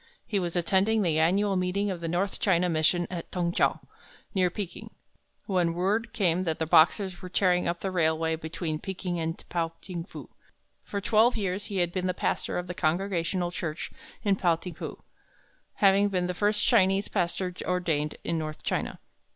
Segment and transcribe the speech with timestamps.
[0.25, 3.77] He was attending the annual meeting of the North China Mission at Tung chou,
[4.33, 4.89] near Peking
[5.45, 9.73] when word came that the Boxers were tearing up the railway between Peking and Pao
[9.79, 10.27] ting fu.
[10.83, 13.91] For twelve years he had been the pastor of the Congregational Church
[14.23, 15.03] in Pao ting fu,
[15.75, 18.99] having been the first Chinese pastor ordained in north China.